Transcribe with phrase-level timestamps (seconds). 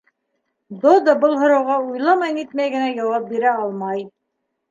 [0.85, 4.05] Додо был һорауға уйламай-нитмәй генә яуап бирә алмай